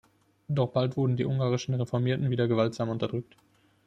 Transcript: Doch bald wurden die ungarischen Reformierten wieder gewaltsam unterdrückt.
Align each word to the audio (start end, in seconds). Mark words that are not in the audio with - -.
Doch 0.47 0.69
bald 0.69 0.97
wurden 0.97 1.15
die 1.15 1.25
ungarischen 1.25 1.75
Reformierten 1.75 2.31
wieder 2.31 2.47
gewaltsam 2.47 2.89
unterdrückt. 2.89 3.35